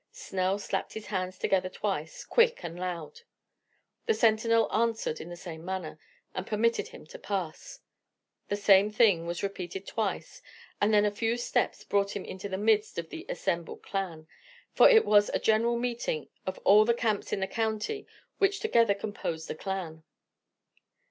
[0.11, 3.21] Snell slapped his hands together twice, quick and loud.
[4.07, 5.99] The sentinel answered in the same manner,
[6.33, 7.81] and permitted him to pass;
[8.47, 10.41] the same thing was repeated twice,
[10.81, 14.25] and then a few steps brought him into the midst of the assembled Klan;
[14.73, 18.07] for it was a general meeting of all the camps in the county
[18.39, 20.01] which together composed a Klan.